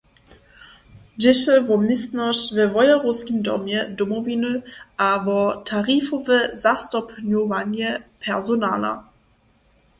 Dźěše 1.21 1.55
wo 1.67 1.75
městnosć 1.85 2.45
we 2.55 2.65
Wojerowskim 2.73 3.37
domje 3.47 3.79
Domowiny 3.97 4.53
a 5.05 5.09
wo 5.25 5.39
tarifowe 5.69 6.37
zastopnjowanje 6.63 7.87
personala. 8.25 8.91